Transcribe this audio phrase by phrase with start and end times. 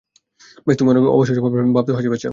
[0.67, 2.29] বেশ, তুমি অনেক অবসর সময় পাবে ভাবতেও হাসি পাচ্ছে আমার।